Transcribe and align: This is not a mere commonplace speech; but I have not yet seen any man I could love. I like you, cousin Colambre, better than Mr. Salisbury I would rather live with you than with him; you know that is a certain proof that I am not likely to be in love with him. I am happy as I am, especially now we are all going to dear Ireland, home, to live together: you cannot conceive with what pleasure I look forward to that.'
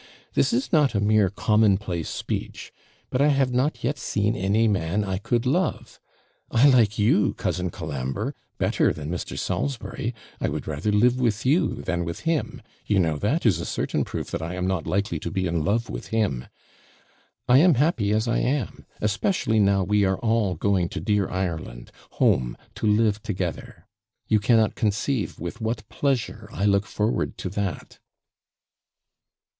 This 0.33 0.51
is 0.51 0.71
not 0.73 0.95
a 0.95 0.99
mere 0.99 1.29
commonplace 1.29 2.09
speech; 2.09 2.73
but 3.11 3.21
I 3.21 3.27
have 3.27 3.53
not 3.53 3.83
yet 3.83 3.99
seen 3.99 4.35
any 4.35 4.67
man 4.67 5.03
I 5.03 5.19
could 5.19 5.45
love. 5.45 5.99
I 6.49 6.67
like 6.67 6.97
you, 6.97 7.35
cousin 7.35 7.69
Colambre, 7.69 8.33
better 8.57 8.91
than 8.93 9.11
Mr. 9.11 9.37
Salisbury 9.37 10.15
I 10.39 10.49
would 10.49 10.65
rather 10.65 10.91
live 10.91 11.19
with 11.19 11.45
you 11.45 11.83
than 11.83 12.03
with 12.03 12.21
him; 12.21 12.63
you 12.87 12.97
know 12.99 13.17
that 13.17 13.45
is 13.45 13.59
a 13.59 13.63
certain 13.63 14.03
proof 14.03 14.31
that 14.31 14.41
I 14.41 14.55
am 14.55 14.65
not 14.65 14.87
likely 14.87 15.19
to 15.19 15.29
be 15.29 15.45
in 15.45 15.63
love 15.63 15.87
with 15.87 16.07
him. 16.07 16.47
I 17.47 17.59
am 17.59 17.75
happy 17.75 18.11
as 18.11 18.27
I 18.27 18.39
am, 18.39 18.87
especially 19.01 19.59
now 19.59 19.83
we 19.83 20.03
are 20.03 20.17
all 20.17 20.55
going 20.55 20.89
to 20.89 20.99
dear 20.99 21.29
Ireland, 21.29 21.91
home, 22.13 22.57
to 22.73 22.87
live 22.87 23.21
together: 23.21 23.85
you 24.27 24.39
cannot 24.39 24.73
conceive 24.73 25.39
with 25.39 25.61
what 25.61 25.87
pleasure 25.89 26.49
I 26.51 26.65
look 26.65 26.87
forward 26.87 27.37
to 27.37 27.49
that.' 27.49 27.99